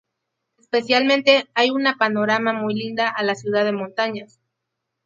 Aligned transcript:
Especialmente 0.57 1.47
hay 1.53 1.69
una 1.69 1.95
panorama 1.95 2.53
muy 2.53 2.73
linda 2.73 3.07
a 3.07 3.21
la 3.21 3.35
ciudad 3.35 3.65
de 3.65 3.71
montañas. 3.73 4.39